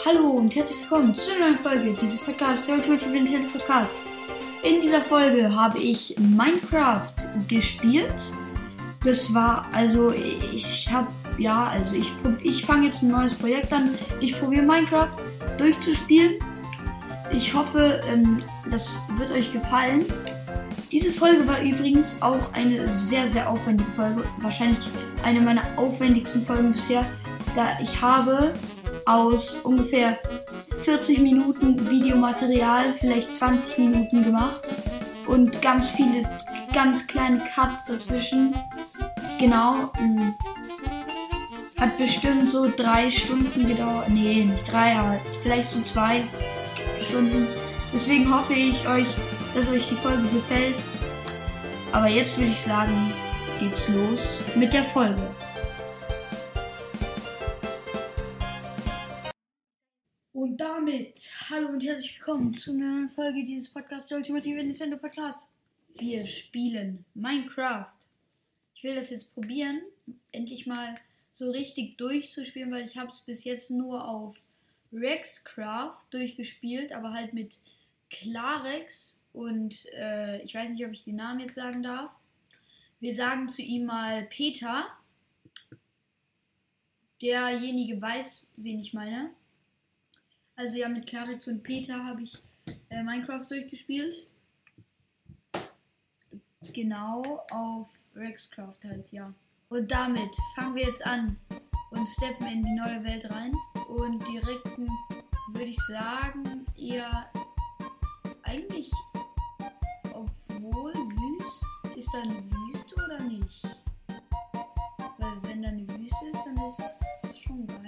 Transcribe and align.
Hallo 0.00 0.30
und 0.30 0.52
herzlich 0.56 0.80
willkommen 0.80 1.14
zu 1.14 1.32
einer 1.32 1.50
neuen 1.50 1.58
Folge 1.58 1.96
dieses 2.00 2.18
Podcasts, 2.18 2.66
der 2.66 2.74
Ultimative 2.74 3.10
Nintendo 3.10 3.48
Podcast. 3.48 3.94
In 4.64 4.80
dieser 4.80 5.00
Folge 5.00 5.54
habe 5.54 5.78
ich 5.78 6.16
Minecraft 6.18 7.14
gespielt. 7.46 8.32
Das 9.04 9.32
war, 9.32 9.68
also 9.72 10.12
ich 10.12 10.90
habe, 10.90 11.06
ja, 11.38 11.66
also 11.66 11.94
ich, 11.94 12.10
ich 12.42 12.64
fange 12.64 12.86
jetzt 12.86 13.02
ein 13.02 13.12
neues 13.12 13.34
Projekt 13.34 13.72
an. 13.72 13.96
Ich 14.18 14.36
probiere 14.40 14.64
Minecraft 14.64 15.16
durchzuspielen. 15.58 16.34
Ich 17.30 17.54
hoffe, 17.54 18.00
ähm, 18.12 18.38
das 18.70 19.02
wird 19.18 19.30
euch 19.30 19.52
gefallen. 19.52 20.06
Diese 20.90 21.12
Folge 21.12 21.46
war 21.46 21.62
übrigens 21.62 22.20
auch 22.22 22.52
eine 22.54 22.88
sehr, 22.88 23.28
sehr 23.28 23.48
aufwendige 23.48 23.90
Folge. 23.92 24.24
Wahrscheinlich 24.40 24.88
eine 25.22 25.40
meiner 25.40 25.62
aufwendigsten 25.76 26.44
Folgen 26.44 26.72
bisher, 26.72 27.06
da 27.54 27.78
ich 27.80 28.02
habe 28.02 28.52
aus 29.06 29.56
ungefähr 29.62 30.18
40 30.82 31.20
Minuten 31.20 31.88
Videomaterial 31.88 32.92
vielleicht 32.98 33.34
20 33.36 33.78
Minuten 33.78 34.24
gemacht 34.24 34.74
und 35.26 35.62
ganz 35.62 35.90
viele 35.90 36.22
ganz 36.72 37.06
kleine 37.06 37.38
Cuts 37.38 37.84
dazwischen. 37.86 38.54
Genau. 39.38 39.90
Mm, 40.00 40.32
hat 41.78 41.98
bestimmt 41.98 42.50
so 42.50 42.70
drei 42.70 43.10
Stunden 43.10 43.66
gedauert. 43.66 44.08
Nee, 44.08 44.44
nicht 44.44 44.70
drei, 44.70 44.96
aber 44.96 45.20
vielleicht 45.42 45.72
so 45.72 45.82
zwei 45.82 46.22
Stunden. 47.08 47.46
Deswegen 47.92 48.32
hoffe 48.32 48.54
ich 48.54 48.86
euch, 48.88 49.06
dass 49.54 49.68
euch 49.68 49.88
die 49.88 49.96
Folge 49.96 50.22
gefällt. 50.32 50.76
Aber 51.92 52.08
jetzt 52.08 52.38
würde 52.38 52.52
ich 52.52 52.60
sagen, 52.60 53.12
geht's 53.60 53.88
los 53.88 54.40
mit 54.54 54.72
der 54.72 54.84
Folge. 54.84 55.22
Damit 60.92 61.32
hallo 61.48 61.68
und 61.68 61.82
herzlich 61.82 62.18
willkommen 62.18 62.52
zu 62.52 62.72
einer 62.72 62.90
neuen 62.90 63.08
Folge 63.08 63.42
dieses 63.44 63.70
Podcasts, 63.70 64.10
der 64.10 64.18
Ultimative 64.18 64.62
Nintendo 64.62 64.98
Podcast. 64.98 65.48
Wir 65.94 66.26
spielen 66.26 67.06
Minecraft. 67.14 67.96
Ich 68.74 68.84
will 68.84 68.94
das 68.94 69.08
jetzt 69.08 69.32
probieren, 69.32 69.80
endlich 70.32 70.66
mal 70.66 70.94
so 71.32 71.50
richtig 71.50 71.96
durchzuspielen, 71.96 72.70
weil 72.70 72.84
ich 72.84 72.98
habe 72.98 73.10
es 73.10 73.20
bis 73.20 73.44
jetzt 73.44 73.70
nur 73.70 74.06
auf 74.06 74.36
Rexcraft 74.92 76.04
durchgespielt, 76.10 76.92
aber 76.92 77.14
halt 77.14 77.32
mit 77.32 77.58
Clarex 78.10 79.22
und 79.32 79.86
äh, 79.94 80.42
ich 80.42 80.54
weiß 80.54 80.68
nicht, 80.68 80.84
ob 80.84 80.92
ich 80.92 81.04
den 81.04 81.16
Namen 81.16 81.40
jetzt 81.40 81.54
sagen 81.54 81.82
darf. 81.82 82.14
Wir 83.00 83.14
sagen 83.14 83.48
zu 83.48 83.62
ihm 83.62 83.86
mal 83.86 84.24
Peter. 84.24 84.88
Derjenige 87.22 88.02
weiß, 88.02 88.46
wen 88.56 88.78
ich 88.78 88.92
meine. 88.92 89.30
Also 90.56 90.76
ja, 90.76 90.88
mit 90.88 91.06
Clarix 91.06 91.48
und 91.48 91.62
Peter 91.62 92.04
habe 92.04 92.22
ich 92.22 92.42
äh, 92.90 93.02
Minecraft 93.02 93.46
durchgespielt. 93.48 94.26
Genau 96.72 97.44
auf 97.50 97.98
Rexcraft 98.14 98.84
halt, 98.84 99.10
ja. 99.12 99.32
Und 99.68 99.90
damit 99.90 100.30
fangen 100.54 100.74
wir 100.74 100.84
jetzt 100.84 101.04
an 101.06 101.38
und 101.90 102.06
steppen 102.06 102.46
in 102.46 102.62
die 102.62 102.74
neue 102.74 103.02
Welt 103.04 103.28
rein. 103.30 103.54
Und 103.88 104.26
direkten, 104.28 104.88
würde 105.48 105.70
ich 105.70 105.80
sagen, 105.88 106.66
eher 106.76 107.30
eigentlich, 108.42 108.90
obwohl 110.12 110.92
wüst, 110.94 111.96
ist 111.96 112.08
da 112.12 112.22
eine 112.22 112.42
Wüste 112.50 112.94
oder 112.94 113.20
nicht? 113.20 113.62
Weil 115.18 115.42
wenn 115.42 115.62
da 115.62 115.68
eine 115.68 115.88
Wüste 115.88 116.26
ist, 116.26 116.44
dann 116.44 116.56
ist 116.66 117.02
es 117.22 117.38
schon 117.40 117.66
geil. 117.66 117.81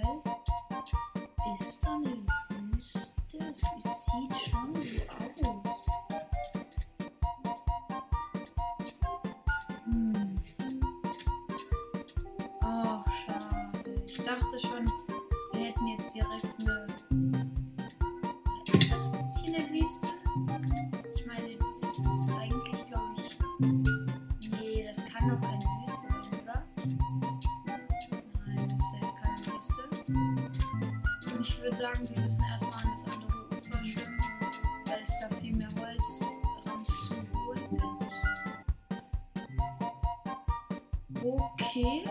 Okay. 41.84 42.02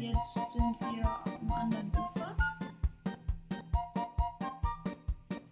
Jetzt 0.00 0.52
sind 0.52 0.80
wir 0.80 1.04
am 1.04 1.52
anderen 1.52 1.92
Ufer. 1.92 2.34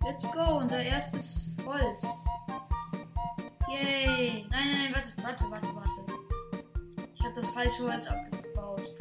Let's 0.02 0.24
go, 0.32 0.56
unser 0.60 0.82
erstes 0.82 1.58
Holz. 1.66 2.24
Yay! 3.70 4.46
Nein, 4.48 4.68
nein, 4.72 4.78
nein, 4.78 4.94
warte, 4.94 5.12
warte, 5.22 5.44
warte, 5.50 5.76
warte. 5.76 6.62
Ich 7.14 7.22
habe 7.22 7.34
das 7.34 7.48
falsche 7.48 7.82
Holz 7.82 8.06
abgebaut. 8.06 8.96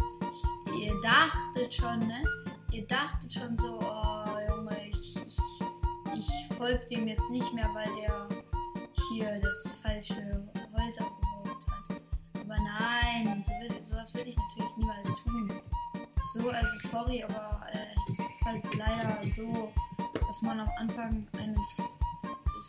Ihr 0.77 0.93
dachtet 1.01 1.73
schon, 1.73 1.99
ne? 1.99 2.21
Ihr 2.73 2.85
dachtet 2.85 3.33
schon 3.33 3.55
so, 3.55 3.79
oh 3.79 4.39
Junge, 4.49 4.89
ich, 4.89 5.15
ich, 5.15 5.37
ich 6.13 6.57
folge 6.57 6.85
dem 6.91 7.07
jetzt 7.07 7.29
nicht 7.31 7.53
mehr, 7.53 7.69
weil 7.73 7.95
der 7.95 8.27
hier 9.07 9.39
das 9.39 9.77
falsche 9.81 10.49
Holz 10.73 10.97
abgebaut 10.97 11.21
hat. 11.21 11.26
Aber 12.49 12.59
nein, 12.61 13.43
so 13.43 13.51
will, 13.59 13.83
sowas 13.83 14.13
will 14.13 14.25
ich 14.25 14.37
natürlich 14.37 14.77
niemals 14.77 15.07
tun. 15.23 15.51
So, 16.33 16.49
also 16.49 16.71
sorry, 16.89 17.21
aber 17.23 17.61
äh, 17.73 17.87
es 18.07 18.19
ist 18.19 18.45
halt 18.45 18.63
leider 18.73 19.19
so, 19.35 19.69
dass 19.97 20.41
man 20.41 20.61
am 20.61 20.69
Anfang 20.77 21.27
eines 21.37 21.81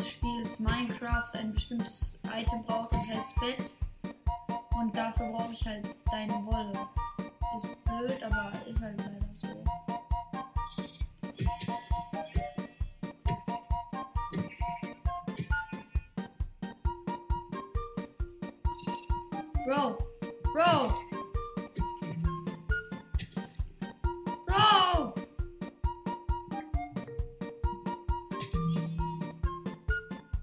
Spiels 0.04 0.58
Minecraft 0.58 1.30
ein 1.34 1.54
bestimmtes 1.54 2.20
Item 2.24 2.64
braucht, 2.64 2.92
das 2.92 3.06
heißt 3.06 3.34
Bett. 3.36 3.78
Und 4.80 4.96
dafür 4.96 5.30
brauche 5.30 5.52
ich 5.52 5.64
halt 5.64 5.86
deine 6.10 6.44
Wolle. 6.44 6.76
Ist 7.56 7.84
blöd, 7.84 8.22
aber 8.24 8.52
ist 8.66 8.80
halt 8.80 8.98
leider 8.98 9.17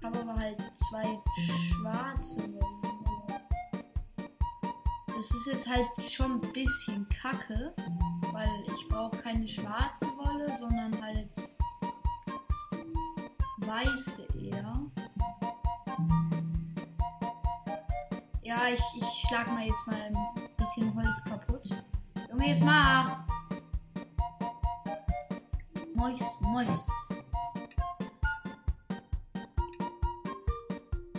Aber 0.02 0.36
halt 0.36 0.58
zwei 0.88 1.18
schwarze. 1.80 2.48
Das 5.06 5.30
ist 5.30 5.46
jetzt 5.46 5.68
halt 5.68 5.86
schon 6.10 6.32
ein 6.32 6.52
bisschen 6.52 7.08
kacke, 7.08 7.74
weil 8.32 8.48
ich 8.76 8.88
brauche 8.88 9.16
keine 9.16 9.46
schwarze 9.48 10.06
Wolle, 10.16 10.56
sondern 10.58 11.02
halt 11.02 11.30
weiße 13.58 14.26
Ich, 18.68 19.00
ich 19.00 19.28
schlag 19.28 19.46
mal 19.46 19.64
jetzt 19.64 19.86
mal 19.86 19.94
ein 19.94 20.16
bisschen 20.56 20.92
Holz 20.92 21.22
kaputt. 21.22 21.62
Junge, 22.28 22.48
jetzt 22.48 22.64
mach! 22.64 23.20
Mois, 25.94 26.40
Mois. 26.40 26.88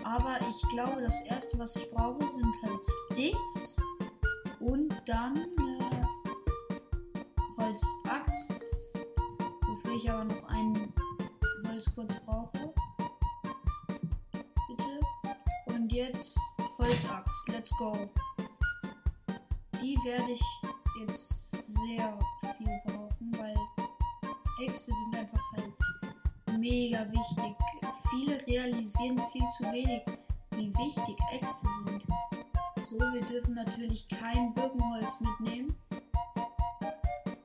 Aber 0.04 0.38
ich 0.42 0.69
glaube, 0.74 1.01
das 1.01 1.21
erste, 1.21 1.57
was 1.57 1.77
ich 1.77 1.89
brauche, 1.92 2.19
sind 2.19 2.54
halt 2.63 2.86
Sticks 3.06 3.77
und 4.60 4.94
dann 5.06 5.38
äh, 5.38 6.04
Holzaxt, 7.57 8.56
wofür 9.62 9.95
ich 9.95 10.12
aber 10.12 10.25
noch 10.25 10.44
einen 10.50 10.94
Holz 11.66 11.86
kurz 11.95 12.13
brauche. 12.25 12.74
Bitte. 14.68 15.00
Und 15.68 15.94
jetzt 15.94 16.38
Holzaxt. 16.77 17.47
Let's 17.47 17.71
go. 17.77 18.09
Die 19.81 19.97
werde 20.06 20.31
ich 20.31 20.41
jetzt 21.00 21.51
sehr 21.51 22.19
viel 22.57 22.81
brauchen, 22.85 23.38
weil 23.38 23.56
Äxte 24.68 24.91
sind 24.91 25.19
einfach 25.19 25.41
halt 25.56 25.74
mega 26.57 27.06
wichtig. 27.12 27.56
Viele 28.09 28.45
realisieren 28.47 29.21
viel 29.31 29.45
zu 29.57 29.63
wenig, 29.71 30.01
wie 30.51 30.74
wichtig 30.75 31.15
Äxte 31.31 31.68
sind. 31.85 32.06
So, 32.89 32.97
wir 33.13 33.21
dürfen 33.21 33.53
natürlich 33.53 34.07
kein 34.07 34.53
Birkenholz 34.53 35.19
mitnehmen. 35.19 35.75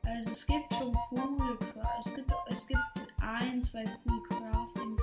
Also 0.05 0.31
es 0.31 0.47
gibt 0.47 0.73
schon 0.75 0.95
coole, 1.09 1.59
es 1.99 2.15
gibt, 2.15 2.31
es 2.49 2.67
gibt 2.67 2.81
zwei 3.63 3.85
cool 4.07 4.23
Craftings 4.29 5.03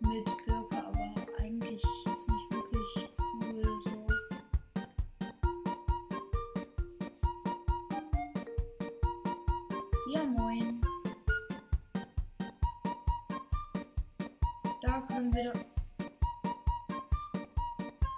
mit 0.00 0.47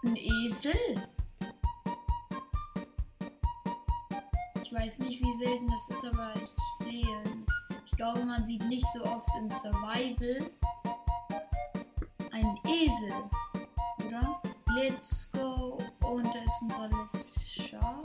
Ein 0.02 0.16
Esel? 0.16 0.72
Ich 4.62 4.72
weiß 4.72 5.00
nicht, 5.00 5.22
wie 5.22 5.44
selten 5.44 5.68
das 5.68 5.90
ist, 5.90 6.06
aber 6.06 6.32
ich 6.36 6.86
sehe. 6.86 7.22
Ich 7.84 7.92
glaube, 7.92 8.24
man 8.24 8.42
sieht 8.42 8.64
nicht 8.64 8.86
so 8.94 9.04
oft 9.04 9.28
in 9.38 9.50
Survival 9.50 10.50
einen 12.32 12.58
Esel. 12.66 13.12
Oder? 14.06 14.40
Let's 14.74 15.30
go. 15.32 15.82
Und 16.00 16.24
da 16.34 16.38
ist 16.38 16.62
unser 16.62 16.88
letztes 16.88 17.52
Schaf. 17.52 18.02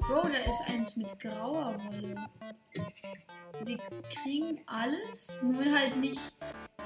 Bro, 0.00 0.28
da 0.28 0.38
ist 0.48 0.62
eins 0.68 0.96
mit 0.96 1.18
grauer 1.18 1.74
Wolle. 1.86 2.14
Wir 3.64 3.78
kriegen 4.10 4.60
alles, 4.66 5.42
nur 5.42 5.64
halt 5.64 5.96
nicht 5.96 6.20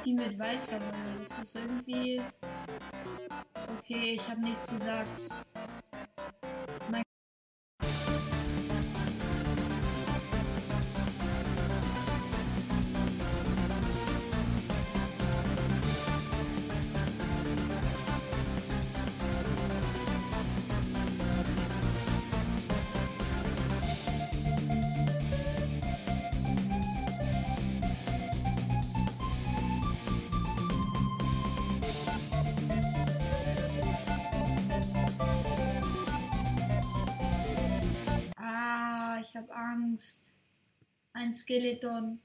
die 0.04 0.14
mit 0.14 0.38
weißer 0.38 0.80
Wolle. 0.80 1.18
Das 1.18 1.38
ist 1.38 1.56
irgendwie. 1.56 2.22
Okay, 3.94 4.14
ich 4.14 4.28
habe 4.28 4.40
nichts 4.40 4.70
gesagt. 4.70 5.53
Ein 41.24 41.32
Skeleton. 41.32 42.20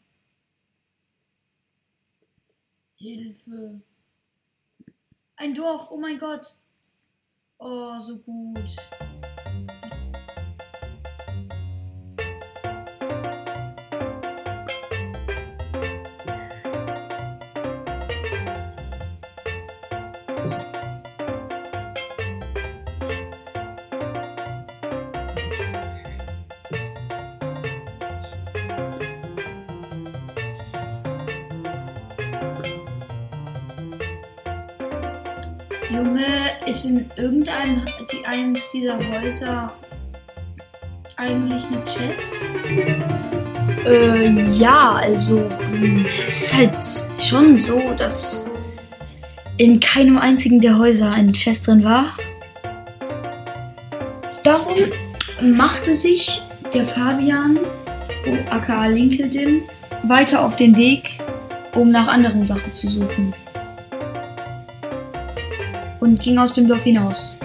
Hilfe. 2.97 3.81
Ein 5.37 5.53
Dorf, 5.53 5.89
oh 5.89 5.97
mein 5.97 6.19
Gott. 6.19 6.57
Oh, 7.59 7.97
so 7.97 8.17
gut. 8.17 8.75
Junge, 35.91 36.21
ist 36.67 36.85
in 36.85 37.09
irgendeinem 37.15 37.83
die, 38.11 38.23
eines 38.23 38.69
dieser 38.71 38.99
Häuser 38.99 39.73
eigentlich 41.15 41.63
eine 41.65 41.83
Chest? 41.85 42.35
Äh, 43.85 44.45
ja, 44.51 44.99
also 45.01 45.49
ähm, 45.73 46.05
es 46.27 46.43
ist 46.43 46.55
halt 46.55 46.75
schon 47.19 47.57
so, 47.57 47.81
dass 47.97 48.51
in 49.57 49.79
keinem 49.79 50.19
einzigen 50.19 50.61
der 50.61 50.77
Häuser 50.77 51.11
eine 51.11 51.31
Chest 51.31 51.65
drin 51.65 51.83
war. 51.83 52.15
Darum 54.43 54.77
machte 55.41 55.95
sich 55.95 56.43
der 56.71 56.85
Fabian, 56.85 57.57
oh, 58.27 58.37
aka 58.51 58.85
LinkedIn, 58.85 59.63
weiter 60.03 60.45
auf 60.45 60.55
den 60.55 60.77
Weg, 60.77 61.17
um 61.73 61.89
nach 61.89 62.07
anderen 62.07 62.45
Sachen 62.45 62.73
zu 62.73 62.89
suchen 62.89 63.33
und 65.99 66.21
ging 66.21 66.37
aus 66.37 66.53
dem 66.53 66.67
Dorf 66.67 66.83
hinaus. 66.83 67.35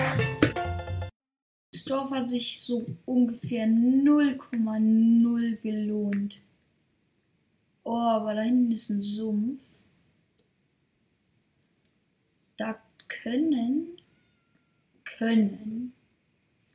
Das 1.72 1.84
Dorf 1.84 2.10
hat 2.10 2.28
sich 2.28 2.60
so 2.62 2.84
ungefähr 3.04 3.66
0,0 3.66 5.60
gelohnt. 5.60 6.40
Oh, 7.82 7.98
aber 7.98 8.34
da 8.34 8.42
hinten 8.42 8.72
ist 8.72 8.90
ein 8.90 9.02
Sumpf. 9.02 9.80
Da 12.56 12.78
können, 13.08 13.88
können 15.04 15.92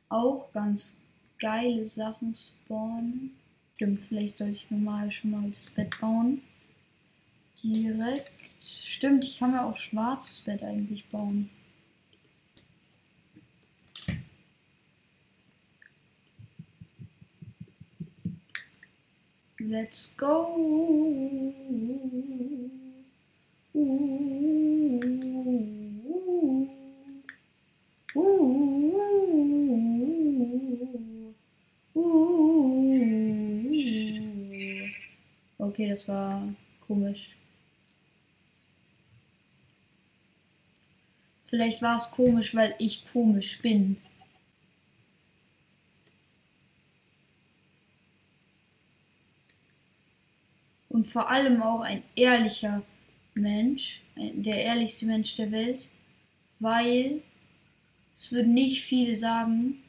auch 0.08 0.52
ganz 0.52 1.00
geile 1.38 1.86
Sachen 1.86 2.34
spawnen. 2.34 3.32
Stimmt, 3.74 4.04
vielleicht 4.04 4.38
sollte 4.38 4.52
ich 4.52 4.70
mir 4.70 4.78
mal 4.78 5.10
schon 5.10 5.30
mal 5.30 5.50
das 5.50 5.70
Bett 5.70 5.98
bauen. 6.00 6.42
Direkt. 7.62 8.30
Stimmt, 8.60 9.24
ich 9.24 9.38
kann 9.38 9.52
mir 9.52 9.64
auch 9.64 9.76
schwarzes 9.76 10.40
Bett 10.40 10.62
eigentlich 10.62 11.08
bauen. 11.08 11.48
Let's 19.68 20.14
go. 20.16 20.56
Okay, 35.58 35.88
das 35.88 36.08
war 36.08 36.54
komisch. 36.86 37.36
Vielleicht 41.44 41.82
war 41.82 41.96
es 41.96 42.10
komisch, 42.12 42.54
weil 42.54 42.74
ich 42.78 43.04
komisch 43.12 43.60
bin. 43.60 43.98
Vor 51.10 51.28
allem 51.28 51.62
auch 51.62 51.80
ein 51.80 52.02
ehrlicher 52.14 52.82
Mensch, 53.34 54.00
der 54.16 54.62
ehrlichste 54.62 55.06
Mensch 55.06 55.34
der 55.36 55.50
Welt, 55.50 55.88
weil 56.58 57.22
es 58.14 58.30
würden 58.32 58.54
nicht 58.54 58.82
viele 58.82 59.16
sagen, 59.16 59.82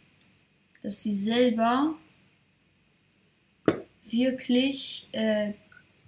dass 0.82 1.04
sie 1.04 1.16
selber 1.16 1.96
wirklich 4.06 5.08
äh, 5.12 5.54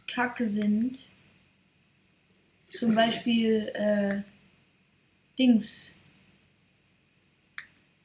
kacke 0.08 0.48
sind. 0.48 1.00
Zum 2.72 2.96
Beispiel 2.96 3.72
äh, 3.74 4.22
Dings. 5.38 5.98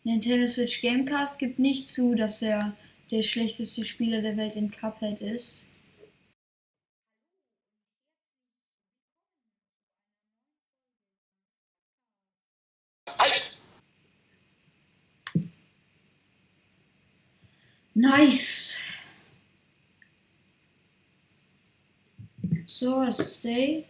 Nintendo 0.04 0.46
Switch 0.46 0.80
Gamecast 0.80 1.38
gibt 1.38 1.58
nicht 1.58 1.88
zu, 1.88 2.14
dass 2.14 2.42
er 2.42 2.76
der 3.10 3.22
schlechteste 3.22 3.84
Spieler 3.84 4.20
der 4.20 4.36
Welt 4.36 4.56
in 4.56 4.70
Cuphead 4.70 5.20
ist. 5.20 5.67
Nice. 17.98 18.80
So, 22.64 23.10
stay. 23.10 23.86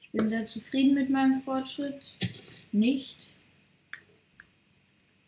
Ich 0.00 0.10
bin 0.12 0.30
sehr 0.30 0.46
zufrieden 0.46 0.94
mit 0.94 1.10
meinem 1.10 1.38
Fortschritt. 1.42 2.16
Nicht. 2.72 3.34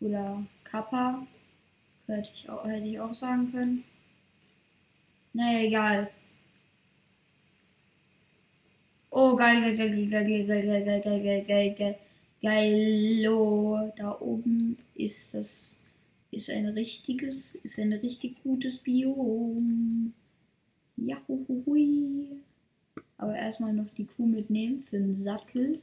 Oder 0.01 0.43
Kappa. 0.63 1.27
Hätte 2.07 2.31
ich 2.33 2.49
auch, 2.49 2.65
hätte 2.65 2.87
ich 2.87 2.99
auch 2.99 3.13
sagen 3.13 3.51
können. 3.51 3.83
Naja, 5.33 5.59
egal. 5.59 6.09
Oh, 9.11 9.35
geil, 9.35 9.61
geil, 9.61 9.77
geil, 9.77 10.09
geil, 10.09 10.25
geil, 10.25 10.47
geil, 10.47 10.65
geil, 10.65 10.83
geil, 10.83 11.01
geil, 11.03 11.21
geil, 11.21 11.43
geil, 11.45 11.75
geil, 11.77 11.99
geilo. 12.41 13.93
Da 13.95 14.19
oben 14.19 14.79
ist 14.95 15.35
das 15.35 15.77
ist 16.33 16.49
ein 16.49 16.67
richtiges, 16.67 17.55
ist 17.55 17.79
ein 17.79 17.93
richtig 17.93 18.41
gutes 18.43 18.77
Biom. 18.77 20.13
Jahuhui. 20.97 22.27
Aber 23.17 23.35
erstmal 23.35 23.73
noch 23.73 23.89
die 23.97 24.05
Kuh 24.05 24.25
mitnehmen 24.25 24.81
für 24.81 24.97
den 24.97 25.15
Sattel. 25.15 25.79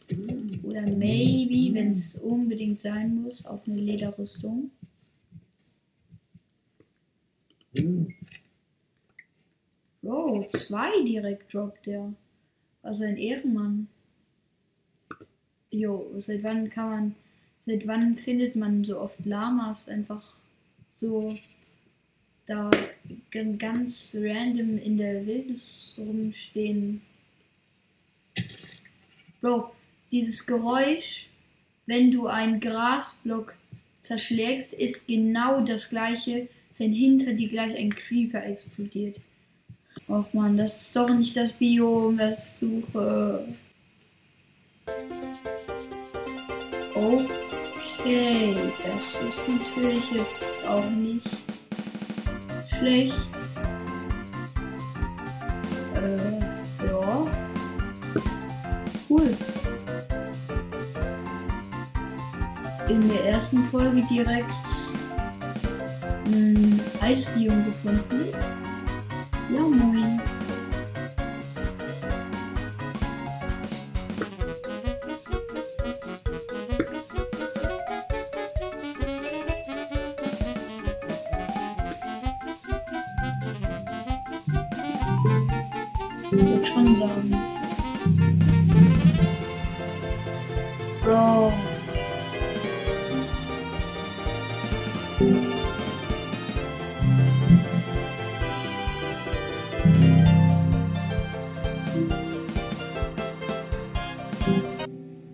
Oder 0.63 0.83
maybe, 0.83 1.75
wenn 1.75 1.93
es 1.93 2.17
unbedingt 2.17 2.81
sein 2.81 3.23
muss, 3.23 3.47
auch 3.47 3.67
eine 3.67 3.77
Lederrüstung. 3.77 4.71
Oh, 10.03 10.45
zwei 10.49 11.03
direkt 11.05 11.53
droppt 11.55 11.87
der. 11.87 12.13
Also 12.83 13.05
ein 13.05 13.17
Ehrenmann. 13.17 13.89
Jo, 15.71 16.11
seit 16.19 16.43
wann 16.43 16.69
kann 16.69 16.91
man, 16.91 17.15
seit 17.61 17.87
wann 17.87 18.17
findet 18.17 18.57
man 18.57 18.85
so 18.85 18.99
oft 18.99 19.25
Lamas 19.25 19.89
einfach 19.89 20.40
so 21.01 21.37
da 22.47 22.71
ganz 23.59 24.15
random 24.15 24.77
in 24.79 24.97
der 24.99 25.25
Wildnis 25.25 25.95
rumstehen? 25.97 27.01
Bro, 29.41 29.71
dieses 30.13 30.47
Geräusch, 30.47 31.27
wenn 31.87 32.11
du 32.11 32.27
einen 32.27 32.61
Grasblock 32.61 33.55
zerschlägst, 34.03 34.75
ist 34.75 35.07
genau 35.07 35.65
das 35.65 35.89
gleiche, 35.89 36.49
wenn 36.77 36.93
hinter 36.93 37.33
dir 37.33 37.49
gleich 37.49 37.77
ein 37.77 37.91
Creeper 37.91 38.45
explodiert. 38.45 39.21
Och 40.09 40.35
man, 40.35 40.57
das 40.57 40.83
ist 40.83 40.97
doch 40.97 41.09
nicht 41.09 41.37
das 41.37 41.53
Biom, 41.53 42.19
was 42.19 42.45
ich 42.45 42.53
suche. 42.59 43.55
Okay, 48.03 48.57
das 48.83 49.15
ist 49.27 49.47
natürlich 49.47 50.11
jetzt 50.11 50.67
auch 50.67 50.89
nicht 50.89 51.29
schlecht. 52.79 53.15
Äh, 55.95 56.87
ja. 56.87 57.27
Cool. 59.09 59.37
In 62.89 63.07
der 63.07 63.25
ersten 63.27 63.63
Folge 63.65 64.03
direkt 64.11 64.47
ein 66.25 66.81
Eisbiom 67.03 67.67
gefunden. 67.67 68.33
Ja, 69.53 69.61
moin. 69.61 70.10
Würde 86.31 86.65
schon 86.65 86.95
sagen. 86.95 87.37
Bro. 91.03 91.53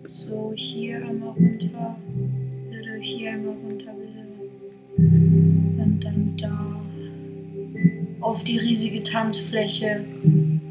So, 0.07 0.53
hier 0.55 0.97
einmal 0.97 1.29
runter. 1.29 1.95
Bitte 2.71 2.95
hier 2.99 3.31
einmal 3.31 3.53
runter, 3.53 3.93
bitte. 3.93 4.25
Und 4.97 5.99
dann 6.01 6.35
da. 6.37 6.81
Auf 8.21 8.43
die 8.43 8.57
riesige 8.57 9.03
Tanzfläche. 9.03 10.06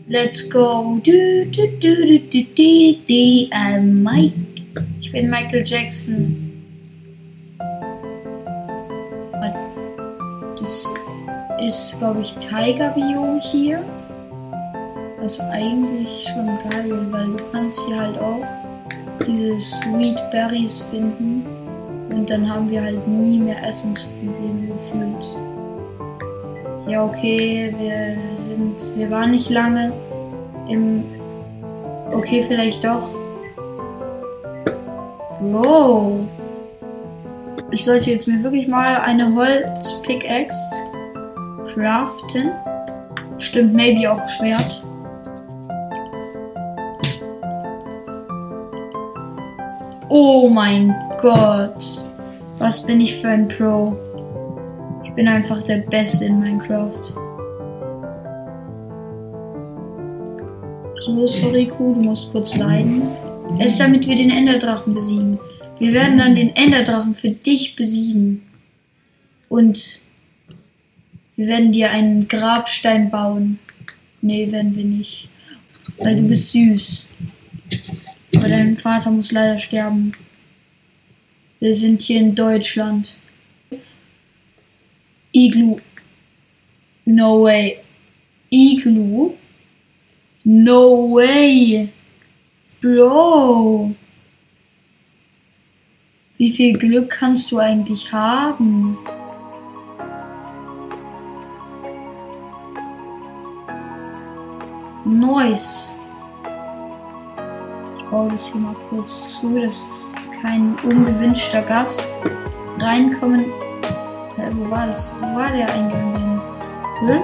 Let's 0.09 0.49
go. 0.49 1.01
Du, 1.03 1.45
du, 1.51 1.67
du, 1.81 2.07
du, 2.07 2.19
du, 2.31 2.45
du. 2.55 3.51
I'm 3.51 4.05
Mike. 4.05 4.35
Ich 5.01 5.11
bin 5.11 5.29
Michael 5.29 5.65
Jackson. 5.67 6.53
Das 10.61 10.87
ist, 11.61 11.99
glaube 11.99 12.21
ich, 12.21 12.35
Tiger 12.35 12.91
Biom 12.91 13.41
hier. 13.41 13.85
Ist 15.25 15.41
eigentlich 15.41 16.25
schon 16.29 16.57
geil, 16.71 17.07
weil 17.11 17.27
du 17.27 17.45
kannst 17.51 17.81
hier 17.89 17.99
halt 17.99 18.17
auch 18.21 18.47
diese 19.27 19.59
Sweet 19.59 20.19
Berries 20.31 20.83
finden. 20.83 21.45
Und 22.13 22.31
dann 22.31 22.49
haben 22.49 22.71
wir 22.71 22.81
halt 22.81 23.09
nie 23.09 23.39
mehr 23.39 23.61
Essensprobleme 23.61 24.69
gefühlt. 24.69 25.06
Ja, 26.87 27.05
okay, 27.05 27.75
wir 27.79 28.17
sind, 28.39 28.97
wir 28.97 29.11
waren 29.11 29.33
nicht 29.33 29.51
lange 29.51 29.93
im, 30.69 31.05
okay, 32.13 32.45
vielleicht 32.47 32.85
doch. 32.85 33.19
Wow. 35.41 36.21
Ich 37.73 37.85
sollte 37.85 38.13
jetzt 38.13 38.29
mir 38.29 38.41
wirklich 38.45 38.69
mal 38.69 38.99
eine 38.99 39.35
Holz-Pickaxe 39.35 40.61
craften. 41.75 42.53
Stimmt, 43.39 43.75
maybe 43.75 44.11
auch 44.11 44.29
Schwert. 44.29 44.81
Oh 50.09 50.49
mein 50.49 50.95
Gott. 51.21 51.85
Was 52.59 52.83
bin 52.83 53.01
ich 53.01 53.21
für 53.21 53.29
ein 53.29 53.49
Pro? 53.49 54.06
Bin 55.17 55.29
einfach 55.29 55.63
der 55.63 55.79
Beste 55.79 56.27
in 56.27 56.39
Minecraft. 56.39 57.01
So, 61.01 61.27
sorry, 61.27 61.67
Kuh, 61.67 61.95
du 61.95 62.03
musst 62.03 62.31
kurz 62.33 62.57
leiden. 62.57 63.03
Es 63.59 63.73
ist 63.73 63.81
damit 63.81 64.07
wir 64.07 64.17
den 64.17 64.31
Enderdrachen 64.31 64.93
besiegen. 64.93 65.39
Wir 65.79 65.95
werden 65.95 66.19
dann 66.19 66.35
den 66.35 66.55
Enderdrachen 66.55 67.15
für 67.15 67.31
dich 67.31 67.77
besiegen. 67.77 68.43
Und 69.49 70.01
wir 71.37 71.47
werden 71.47 71.73
dir 71.73 71.91
einen 71.91 72.29
Grabstein 72.29 73.11
bauen. 73.11 73.59
Nee, 74.21 74.53
werden 74.53 74.77
wir 74.77 74.85
nicht. 74.85 75.29
Weil 75.99 76.17
du 76.17 76.23
bist 76.23 76.53
süß. 76.53 77.09
Aber 78.37 78.49
dein 78.49 78.77
Vater 78.77 79.11
muss 79.11 79.33
leider 79.33 79.59
sterben. 79.59 80.13
Wir 81.61 81.73
sind 81.73 82.03
hier 82.03 82.21
in 82.21 82.35
Deutschland. 82.35 83.17
Iglu. 85.37 85.77
No 87.05 87.43
way. 87.43 87.79
Iglu? 88.51 89.35
No 90.45 91.13
way. 91.15 91.91
Bro. 92.81 93.93
Wie 96.39 96.51
viel 96.51 96.79
Glück 96.79 97.11
kannst 97.11 97.53
du 97.53 97.59
eigentlich 97.59 98.11
haben? 98.11 98.97
Nice. 105.05 106.01
Ich 107.99 108.05
baue 108.11 108.31
das 108.31 108.51
hier 108.51 108.61
mal 108.63 108.77
kurz 108.89 109.39
zu, 109.39 109.61
dass 109.61 109.85
kein 110.41 110.77
ungewünschter 110.77 111.61
Gast 111.61 112.17
reinkommen. 112.79 113.45
Wo 114.53 114.71
war 114.71 114.87
das? 114.87 115.13
Wo 115.21 115.37
war 115.37 115.51
der 115.51 115.69
Eingang 115.73 116.15
denn? 116.15 116.41
Hä? 117.09 117.21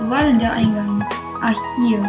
Wo 0.00 0.10
war 0.10 0.24
denn 0.24 0.38
der 0.38 0.52
Eingang? 0.52 1.04
Ach, 1.42 1.56
hier. 1.76 2.00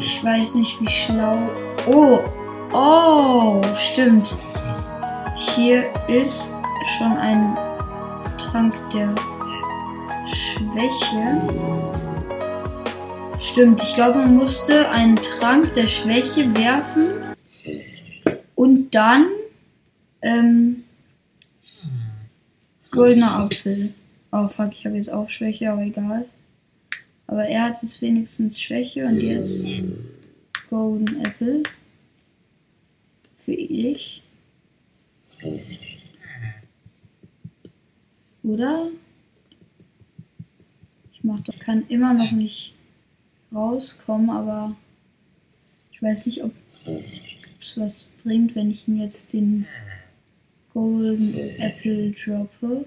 Ich 0.00 0.24
weiß 0.24 0.54
nicht, 0.54 0.80
wie 0.80 0.88
schlau. 0.88 1.36
Oh, 1.92 2.20
oh, 2.72 3.60
stimmt. 3.76 4.36
Hier 5.54 5.92
ist 6.08 6.50
schon 6.96 7.12
ein 7.18 7.54
Trank 8.38 8.74
der 8.90 9.14
Schwäche. 10.32 11.42
Stimmt, 13.38 13.82
ich 13.82 13.94
glaube, 13.94 14.20
man 14.20 14.36
musste 14.36 14.90
einen 14.90 15.16
Trank 15.16 15.74
der 15.74 15.86
Schwäche 15.88 16.54
werfen 16.54 17.08
und 18.54 18.94
dann 18.94 19.26
ähm, 20.22 20.84
goldener 22.90 23.40
Apfel. 23.40 23.92
Oh 24.30 24.48
fuck, 24.48 24.72
ich 24.72 24.86
habe 24.86 24.96
jetzt 24.96 25.12
auch 25.12 25.28
Schwäche, 25.28 25.70
aber 25.70 25.82
egal. 25.82 26.24
Aber 27.26 27.44
er 27.44 27.64
hat 27.64 27.82
jetzt 27.82 28.00
wenigstens 28.00 28.58
Schwäche 28.58 29.04
und 29.04 29.20
jetzt 29.20 29.66
Golden 30.70 31.20
Apple. 31.26 31.62
Für 33.36 33.52
ich. 33.52 34.21
Oder? 38.42 38.88
Ich 41.12 41.24
mach 41.24 41.40
doch, 41.40 41.58
kann 41.58 41.86
immer 41.88 42.14
noch 42.14 42.32
nicht 42.32 42.74
rauskommen, 43.52 44.30
aber 44.30 44.76
ich 45.92 46.02
weiß 46.02 46.26
nicht, 46.26 46.42
ob 46.42 46.52
es 47.60 47.78
was 47.78 48.06
bringt, 48.22 48.54
wenn 48.56 48.70
ich 48.70 48.86
ihm 48.88 49.00
jetzt 49.00 49.32
den 49.32 49.66
Golden 50.72 51.34
Apple 51.58 52.12
droppe. 52.12 52.86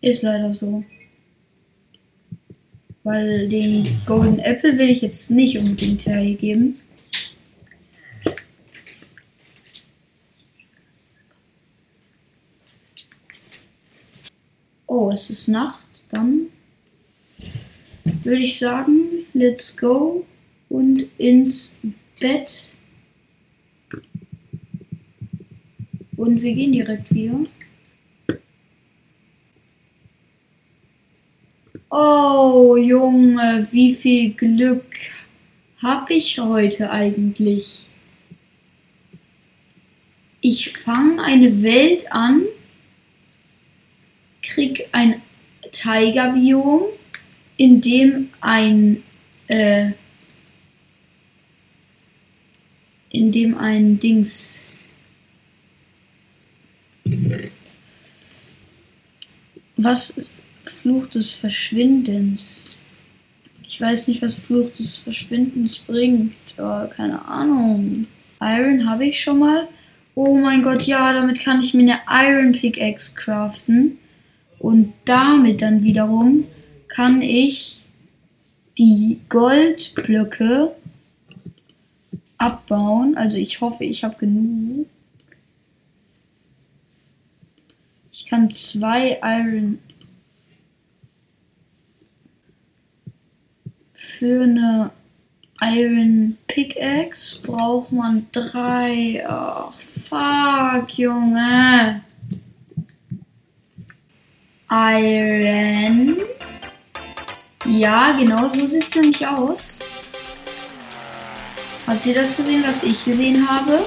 Ist 0.00 0.22
leider 0.22 0.54
so. 0.54 0.82
Weil 3.02 3.48
den 3.48 4.00
Golden 4.06 4.38
Apple 4.40 4.76
will 4.76 4.90
ich 4.90 5.00
jetzt 5.00 5.30
nicht 5.30 5.56
unbedingt 5.56 6.04
hergeben. 6.06 6.78
Oh, 14.86 15.10
es 15.12 15.30
ist 15.30 15.48
Nacht. 15.48 15.78
Dann 16.10 16.48
würde 18.24 18.42
ich 18.42 18.58
sagen, 18.58 19.24
let's 19.32 19.76
go 19.76 20.26
und 20.68 21.06
ins 21.16 21.76
Bett. 22.18 22.70
Und 26.16 26.42
wir 26.42 26.54
gehen 26.54 26.72
direkt 26.72 27.14
wieder. 27.14 27.40
Oh, 31.92 32.76
Junge, 32.76 33.66
wie 33.72 33.92
viel 33.96 34.32
Glück 34.34 34.94
habe 35.82 36.14
ich 36.14 36.38
heute 36.38 36.88
eigentlich? 36.88 37.86
Ich 40.40 40.70
fange 40.70 41.20
eine 41.20 41.64
Welt 41.64 42.12
an, 42.12 42.44
krieg 44.40 44.88
ein 44.92 45.20
Tigerbiom, 45.72 46.84
in 47.56 47.80
dem 47.80 48.30
ein 48.40 49.02
äh, 49.48 49.90
in 53.10 53.32
dem 53.32 53.58
ein 53.58 53.98
Dings 53.98 54.64
was 59.76 60.10
ist 60.10 60.42
Fluch 60.70 61.06
des 61.06 61.32
Verschwindens? 61.32 62.76
Ich 63.66 63.80
weiß 63.80 64.08
nicht, 64.08 64.22
was 64.22 64.36
Fluch 64.36 64.70
des 64.72 64.98
Verschwindens 64.98 65.78
bringt. 65.78 66.34
Oh, 66.58 66.86
keine 66.88 67.24
Ahnung. 67.26 68.02
Iron 68.40 68.88
habe 68.88 69.06
ich 69.06 69.20
schon 69.20 69.38
mal. 69.38 69.68
Oh 70.14 70.36
mein 70.36 70.62
Gott, 70.62 70.82
ja, 70.82 71.12
damit 71.12 71.40
kann 71.40 71.62
ich 71.62 71.72
mir 71.72 71.82
eine 71.82 72.28
Iron 72.28 72.52
Pickaxe 72.52 73.14
craften. 73.14 73.98
Und 74.58 74.92
damit 75.04 75.62
dann 75.62 75.84
wiederum 75.84 76.44
kann 76.88 77.22
ich 77.22 77.80
die 78.76 79.20
Goldblöcke 79.28 80.74
abbauen. 82.38 83.16
Also 83.16 83.38
ich 83.38 83.60
hoffe, 83.60 83.84
ich 83.84 84.02
habe 84.02 84.16
genug. 84.18 84.86
Ich 88.12 88.26
kann 88.26 88.50
zwei 88.50 89.18
Iron 89.22 89.78
für 94.20 94.42
eine 94.42 94.90
Iron 95.62 96.36
Pickaxe 96.46 97.40
braucht 97.40 97.90
man 97.90 98.26
drei. 98.32 99.24
Oh, 99.26 99.72
fuck, 99.78 100.98
Junge. 100.98 102.02
Iron. 104.70 106.18
Ja, 107.64 108.12
genau 108.18 108.50
so 108.50 108.66
sieht 108.66 108.84
es 108.84 108.94
nämlich 108.94 109.26
aus. 109.26 109.78
Habt 111.86 112.04
ihr 112.04 112.14
das 112.14 112.36
gesehen, 112.36 112.62
was 112.66 112.82
ich 112.82 113.02
gesehen 113.02 113.48
habe? 113.48 113.80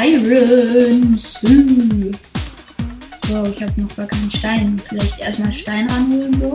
Iron. 0.00 1.18
So, 1.18 1.42
ich 3.42 3.60
habe 3.60 3.80
noch 3.80 3.96
gar 3.96 4.06
keinen 4.06 4.30
Stein. 4.30 4.76
Vielleicht 4.88 5.18
erstmal 5.18 5.52
Stein 5.52 5.90
anholen, 5.90 6.32
so. 6.40 6.52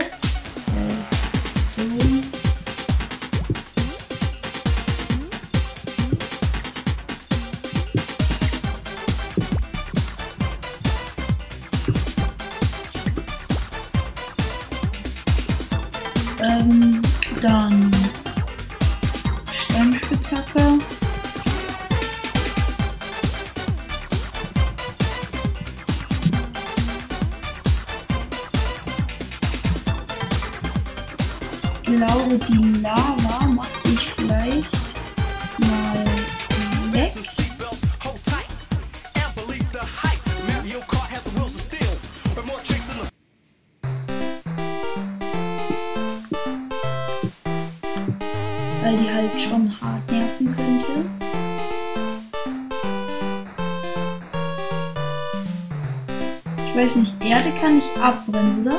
Ich 56.74 56.80
weiß 56.80 56.96
nicht, 56.96 57.14
Erde 57.24 57.52
kann 57.60 57.78
ich 57.78 58.02
abbrennen, 58.02 58.66
oder? 58.66 58.74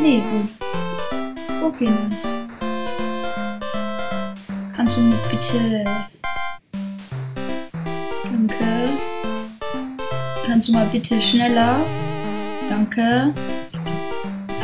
Nee, 0.00 0.20
gut. 0.32 0.48
Okay, 1.64 1.84
nice. 1.84 2.26
Kannst 4.74 4.96
du 4.96 5.00
mir 5.02 5.16
bitte. 5.30 5.84
Danke. 8.24 8.88
Kannst 10.44 10.66
du 10.66 10.72
mal 10.72 10.86
bitte 10.86 11.22
schneller? 11.22 11.76
Danke. 12.68 13.32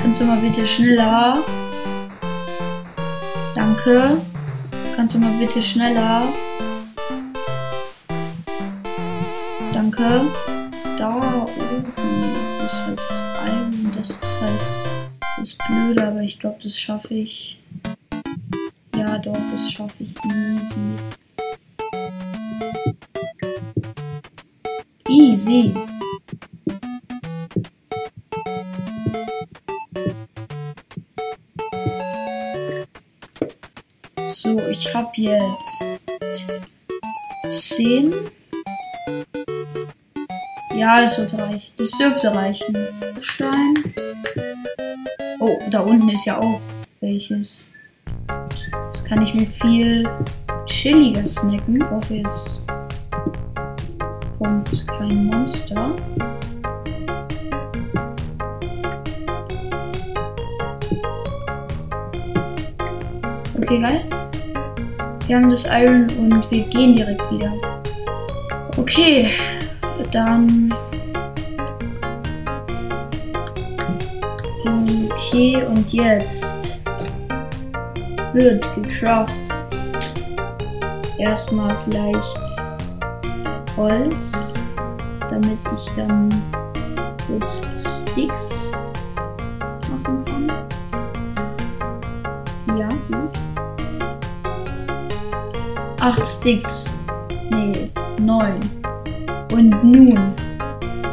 Kannst 0.02 0.20
du 0.20 0.24
mal 0.24 0.38
bitte 0.38 0.66
schneller? 0.66 1.38
Danke. 3.54 4.20
Kannst 4.96 5.14
du 5.14 5.20
mal 5.20 5.32
bitte 5.38 5.62
schneller? 5.62 6.24
Danke. 9.72 10.22
Das 16.68 16.78
schaffe 16.78 17.14
ich. 17.14 17.58
Ja, 18.94 19.16
doch, 19.16 19.34
das 19.54 19.72
schaffe 19.72 20.02
ich 20.02 20.14
easy. 25.08 25.72
Easy. 25.72 25.74
So, 34.30 34.60
ich 34.68 34.94
habe 34.94 35.10
jetzt 35.14 35.84
10. 37.48 38.12
Ja, 40.76 41.00
das 41.00 41.18
wird 41.18 41.32
reichen. 41.32 41.72
Das 41.78 41.90
dürfte 41.92 42.34
reichen. 42.34 42.76
Stein. 43.22 43.77
Oh, 45.48 45.58
da 45.70 45.80
unten 45.80 46.10
ist 46.10 46.26
ja 46.26 46.38
auch 46.38 46.60
welches. 47.00 47.66
Das 48.92 49.02
kann 49.02 49.22
ich 49.22 49.32
mir 49.32 49.46
viel 49.46 50.06
chilliger 50.66 51.26
snacken. 51.26 51.76
Ich 51.76 51.90
hoffe, 51.90 52.14
jetzt 52.16 52.64
kommt 54.38 54.86
kein 54.86 55.24
Monster. 55.24 55.96
Okay, 63.56 63.80
geil. 63.80 64.04
Wir 65.28 65.36
haben 65.36 65.48
das 65.48 65.64
Iron 65.64 66.08
und 66.18 66.50
wir 66.50 66.64
gehen 66.64 66.94
direkt 66.94 67.22
wieder. 67.32 67.54
Okay, 68.76 69.30
dann. 70.10 70.74
Okay, 75.28 75.62
und 75.62 75.92
jetzt. 75.92 76.78
wird 78.32 78.74
gecraftet. 78.74 79.52
Erstmal 81.18 81.76
vielleicht 81.84 82.40
Holz, 83.76 84.54
damit 85.28 85.58
ich 85.76 85.90
dann 85.96 86.30
kurz 87.26 87.60
Sticks 87.76 88.72
machen 89.90 90.24
kann. 90.24 90.48
Ja, 92.78 92.88
gut. 93.08 93.38
Acht 96.00 96.26
Sticks. 96.26 96.94
Nee, 97.50 97.90
neun. 98.18 98.58
Und 99.52 99.84
nun 99.84 100.32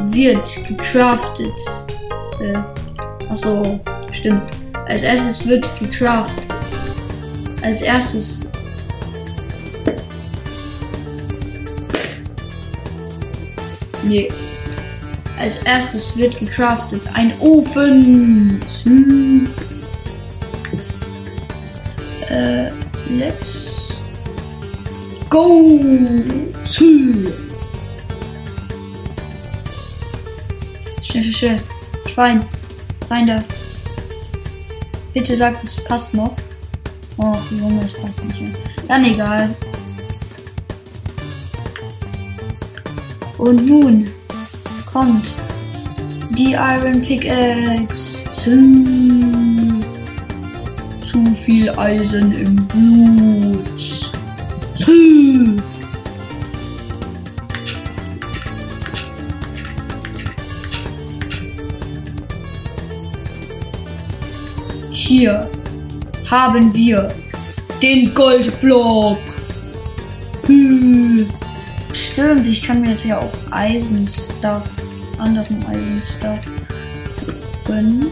wird 0.06 0.64
gecraftet. 0.70 1.52
Äh, 2.40 2.58
achso, 3.30 3.82
stimmt. 4.26 4.42
Als 4.88 5.04
erstes 5.04 5.48
wird 5.48 5.68
gecraftet. 5.80 6.44
Als 7.64 7.82
erstes. 7.82 8.48
Nee. 14.04 14.32
Als 15.38 15.58
erstes 15.58 16.18
wird 16.18 16.38
gecraftet 16.40 17.02
ein 17.14 17.34
Ofen. 17.40 18.60
Hm. 18.84 19.48
Äh, 22.30 22.70
let's 23.10 24.00
go. 25.30 25.80
Schnell, 26.64 27.14
schnell, 31.04 31.34
schnell. 31.34 31.60
Schwein. 32.08 32.46
Rein 33.10 33.28
da. 33.28 33.40
Bitte 35.16 35.38
sagt, 35.38 35.64
es 35.64 35.82
passt 35.86 36.14
noch. 36.14 36.36
Oh, 37.16 37.34
Junge, 37.50 37.86
es 37.86 37.94
passt 37.94 38.22
nicht 38.26 38.42
mehr. 38.42 38.52
Dann 38.90 39.06
egal. 39.06 39.56
Und 43.38 43.66
nun 43.66 44.10
kommt 44.92 45.24
die 46.38 46.52
Iron 46.52 47.02
Pickaxe. 47.02 48.26
Zu 51.06 51.26
viel 51.40 51.70
Eisen 51.70 52.34
im 52.34 52.56
Blut. 52.68 54.14
Zu. 54.76 55.55
Hier 65.08 65.48
haben 66.32 66.74
wir 66.74 67.14
den 67.80 68.12
Goldblock. 68.16 69.20
Hm. 70.48 71.28
Stimmt, 71.94 72.48
ich 72.48 72.64
kann 72.64 72.82
mir 72.82 72.90
jetzt 72.90 73.06
ja 73.06 73.20
auch 73.20 73.32
Eisenstuff, 73.52 74.64
anderen 75.20 75.64
Eisenstuff 75.68 76.40
gönnen. 77.68 78.08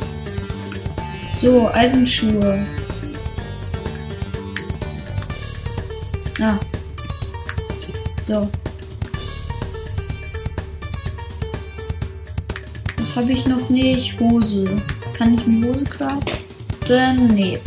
So, 1.35 1.67
Eisenschuhe. 1.73 2.63
Ah. 6.39 6.59
So. 8.27 8.51
Was 12.97 13.15
habe 13.15 13.31
ich 13.31 13.47
noch 13.47 13.67
nicht? 13.71 14.19
Hose. 14.19 14.63
Kann 15.17 15.33
ich 15.33 15.47
mir 15.47 15.69
Hose 15.69 15.83
craften? 15.85 16.42
Nee. 16.87 17.59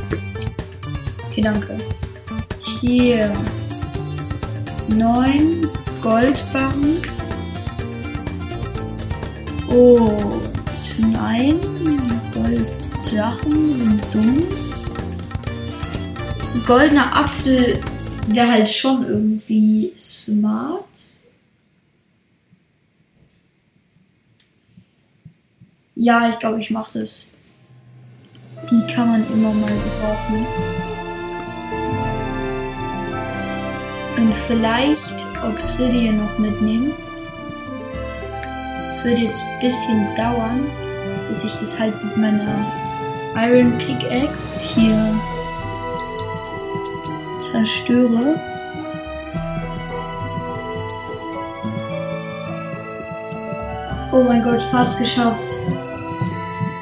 Okay, 1.25 1.41
danke. 1.41 1.79
Hier. 2.81 3.35
Neun 4.89 5.67
Goldbarren. 6.03 6.99
Und 9.69 10.43
nein, 11.13 11.59
Goldsachen 12.35 13.73
sind 13.73 14.03
dumm. 14.13 14.43
Goldener 16.67 17.17
Apfel 17.17 17.81
wäre 18.29 18.51
halt 18.51 18.69
schon 18.69 19.07
irgendwie 19.07 19.95
smart. 19.99 20.85
Ja, 25.95 26.29
ich 26.29 26.39
glaube, 26.39 26.61
ich 26.61 26.71
mache 26.71 26.99
das. 27.01 27.31
Die 28.71 28.87
kann 28.93 29.09
man 29.09 29.33
immer 29.33 29.53
mal 29.53 29.67
gebrauchen. 29.67 30.47
Und 34.17 34.35
vielleicht 34.49 35.27
Obsidian 35.47 36.17
noch 36.19 36.39
mitnehmen. 36.39 36.93
Es 38.91 39.05
wird 39.05 39.19
jetzt 39.19 39.41
ein 39.41 39.61
bisschen 39.61 40.07
dauern, 40.17 40.67
bis 41.29 41.45
ich 41.45 41.55
das 41.57 41.79
halt 41.79 42.03
mit 42.03 42.17
meiner 42.17 42.67
Iron 43.37 43.77
Pickaxe 43.79 44.61
hier 44.61 45.15
zerstöre. 47.41 48.41
Oh 54.13 54.23
mein 54.23 54.43
Gott, 54.43 54.63
fast 54.63 54.99
geschafft. 54.99 55.61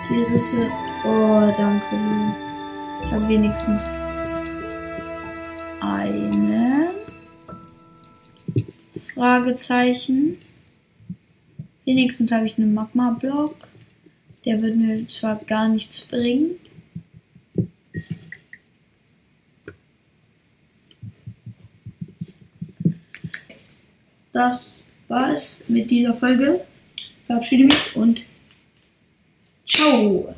Die 0.08 0.22
Risse. 0.32 0.70
Oh, 1.06 1.52
danke. 1.54 1.96
Ich 3.04 3.12
habe 3.12 3.28
wenigstens 3.28 3.84
eine 5.80 6.90
Fragezeichen. 9.14 10.38
Wenigstens 11.84 12.32
habe 12.32 12.46
ich 12.46 12.56
einen 12.56 12.72
Magma-Block. 12.72 13.54
Der 14.46 14.62
wird 14.62 14.76
mir 14.76 15.06
zwar 15.10 15.36
gar 15.36 15.68
nichts 15.68 16.06
bringen. 16.06 16.52
Das 24.32 24.84
war 25.08 25.34
es 25.34 25.68
mit 25.68 25.90
dieser 25.90 26.14
Folge. 26.14 26.64
Verabschiede 27.26 27.64
mich 27.64 27.94
und 27.94 28.24
ciao. 29.66 30.34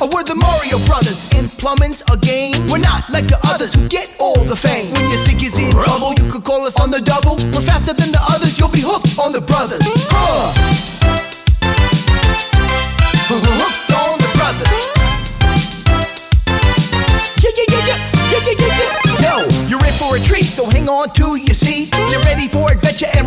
Oh 0.00 0.08
we're 0.12 0.22
the 0.22 0.34
Mario 0.34 0.78
Brothers, 0.86 1.30
in 1.32 1.48
plumbing's 1.48 2.02
a 2.12 2.16
game. 2.18 2.66
We're 2.68 2.78
not 2.78 3.08
like 3.10 3.26
the 3.26 3.38
others 3.44 3.72
who 3.72 3.88
get 3.88 4.12
all 4.18 4.44
the 4.44 4.56
fame. 4.56 4.92
When 4.92 5.04
your 5.08 5.18
sink 5.18 5.42
is 5.42 5.56
in 5.56 5.72
trouble, 5.72 6.12
you 6.18 6.30
could 6.30 6.44
call 6.44 6.66
us 6.66 6.78
on 6.78 6.90
the 6.90 7.00
double. 7.00 7.36
We're 7.36 7.64
faster 7.64 7.94
than 7.94 8.12
the 8.12 8.20
others, 8.30 8.58
you'll 8.58 8.68
be 8.68 8.82
hooked 8.82 9.18
on 9.18 9.32
the 9.32 9.40
brothers. 9.40 10.97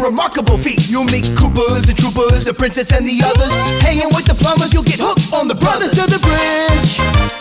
Remarkable 0.01 0.57
feats. 0.57 0.89
You'll 0.89 1.05
meet 1.05 1.25
Coopers 1.37 1.87
and 1.87 1.97
Troopers, 1.97 2.45
the 2.45 2.53
princess 2.53 2.91
and 2.91 3.07
the 3.07 3.21
others. 3.23 3.53
Hanging 3.81 4.09
with 4.09 4.25
the 4.25 4.35
plumbers, 4.35 4.73
you'll 4.73 4.83
get 4.83 4.99
hooked 4.99 5.33
on 5.33 5.47
the 5.47 5.55
brothers 5.55 5.91
to 5.91 6.09
the 6.09 6.19
bridge. 6.19 7.40